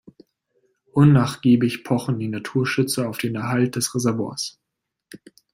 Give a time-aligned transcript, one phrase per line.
[0.93, 4.59] Unnachgiebig pochen die Naturschützer auf den Erhalt des Reservoirs.